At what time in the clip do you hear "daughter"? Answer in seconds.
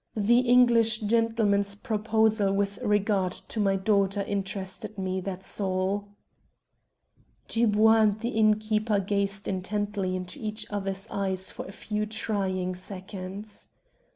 3.75-4.23